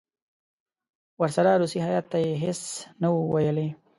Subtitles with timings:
[1.21, 2.61] ورسره روسي هیات ته یې هېڅ
[3.01, 3.67] نه وو ویلي.